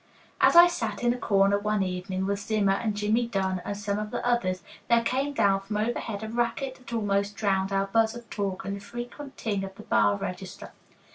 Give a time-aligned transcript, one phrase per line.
[0.41, 3.99] As I sat in a corner one evening with Zimmer and Jimmie Dunn and some
[3.99, 8.15] of the others, there came down from overhead a racket that almost drowned our buzz
[8.15, 10.71] of talk and the frequent ting of the bar register.